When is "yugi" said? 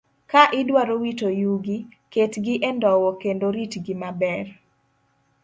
1.41-1.77